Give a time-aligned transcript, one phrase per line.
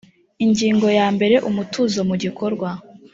[0.45, 2.69] ingingo ya mbere umutuzo mu gikorwa